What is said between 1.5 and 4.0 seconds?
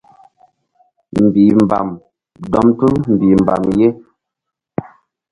mbam dɔm tul mbihmbam ye.